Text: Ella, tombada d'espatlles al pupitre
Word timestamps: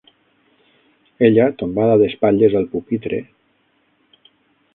Ella, 1.27 1.45
tombada 1.61 1.99
d'espatlles 2.03 2.57
al 2.61 2.67
pupitre 2.73 3.21